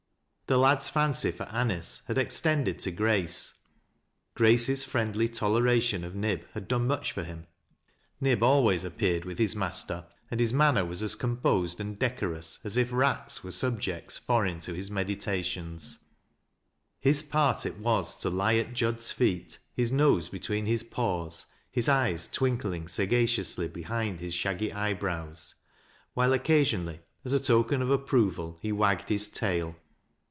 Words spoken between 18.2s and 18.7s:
0' LOWBISPS. pari it was to He